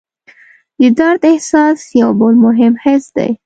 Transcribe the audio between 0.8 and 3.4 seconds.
درد احساس یو بل مهم حس دی.